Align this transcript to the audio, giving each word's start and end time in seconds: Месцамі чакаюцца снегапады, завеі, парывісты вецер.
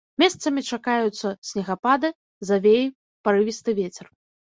Месцамі 0.21 0.61
чакаюцца 0.77 1.27
снегапады, 1.49 2.09
завеі, 2.49 2.85
парывісты 3.29 3.77
вецер. 3.81 4.05